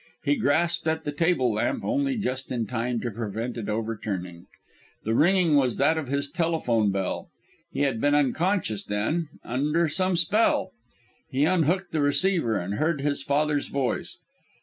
[0.23, 4.47] He grasped at the table lamp only just in time to prevent it overturning.
[5.03, 7.29] The ringing was that of his telephone bell.
[7.71, 10.71] He had been unconscious, then under some spell!
[11.29, 14.17] He unhooked the receiver and heard his father's voice.